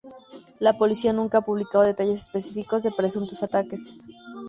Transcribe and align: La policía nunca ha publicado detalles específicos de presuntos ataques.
La 0.59 0.79
policía 0.79 1.13
nunca 1.13 1.37
ha 1.37 1.45
publicado 1.45 1.83
detalles 1.83 2.23
específicos 2.23 2.81
de 2.81 2.89
presuntos 2.91 3.43
ataques. 3.43 3.93